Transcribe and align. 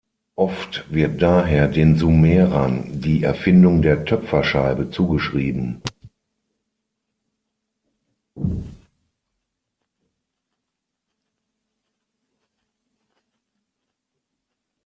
Oft 0.35 0.91
wird 0.91 1.21
daher 1.21 1.67
den 1.67 1.95
Sumerern 1.95 2.89
die 3.01 3.21
Erfindung 3.23 3.83
der 3.83 4.03
Töpferscheibe 4.03 4.89
zugeschrieben. 4.89 5.83